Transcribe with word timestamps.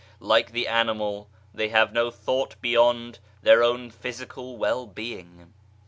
Like 0.19 0.51
the 0.51 0.67
animal, 0.67 1.29
they 1.53 1.69
have 1.69 1.93
no 1.93 2.09
thought 2.09 2.59
beyond 2.59 3.19
their 3.43 3.63
own 3.63 3.91
physical 3.91 4.57
well 4.57 4.87
being. 4.87 5.53